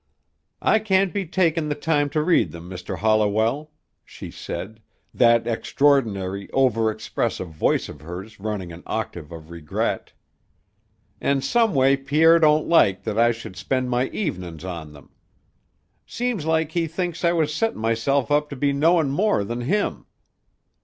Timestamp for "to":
2.09-2.23, 18.49-18.55